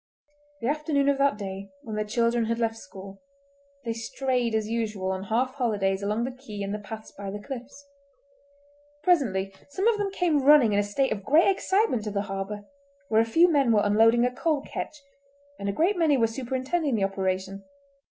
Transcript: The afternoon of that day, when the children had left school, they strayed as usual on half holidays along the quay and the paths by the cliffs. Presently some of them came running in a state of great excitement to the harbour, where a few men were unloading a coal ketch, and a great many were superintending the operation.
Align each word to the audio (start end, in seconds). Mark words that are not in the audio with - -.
The 0.61 0.67
afternoon 0.67 1.09
of 1.09 1.19
that 1.19 1.37
day, 1.37 1.69
when 1.83 1.95
the 1.95 2.03
children 2.03 2.45
had 2.45 2.57
left 2.57 2.75
school, 2.75 3.21
they 3.85 3.93
strayed 3.93 4.55
as 4.55 4.67
usual 4.67 5.11
on 5.11 5.25
half 5.25 5.53
holidays 5.53 6.01
along 6.01 6.23
the 6.23 6.31
quay 6.31 6.63
and 6.63 6.73
the 6.73 6.79
paths 6.79 7.11
by 7.11 7.29
the 7.29 7.39
cliffs. 7.39 7.85
Presently 9.03 9.53
some 9.69 9.87
of 9.87 9.99
them 9.99 10.09
came 10.11 10.41
running 10.41 10.73
in 10.73 10.79
a 10.79 10.83
state 10.83 11.11
of 11.11 11.23
great 11.23 11.49
excitement 11.49 12.03
to 12.05 12.09
the 12.11 12.21
harbour, 12.23 12.65
where 13.09 13.21
a 13.21 13.25
few 13.25 13.47
men 13.51 13.71
were 13.71 13.81
unloading 13.83 14.25
a 14.25 14.31
coal 14.33 14.61
ketch, 14.61 15.03
and 15.59 15.69
a 15.69 15.71
great 15.71 15.95
many 15.95 16.17
were 16.17 16.25
superintending 16.25 16.95
the 16.95 17.03
operation. 17.03 17.63